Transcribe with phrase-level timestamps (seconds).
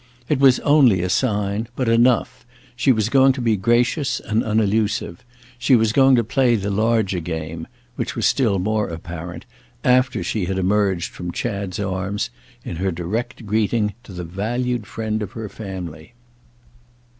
[0.27, 2.43] It was only a sign, but enough:
[2.75, 5.23] she was going to be gracious and unallusive,
[5.59, 9.45] she was going to play the larger game—which was still more apparent,
[9.83, 12.31] after she had emerged from Chad's arms,
[12.65, 16.15] in her direct greeting to the valued friend of her family.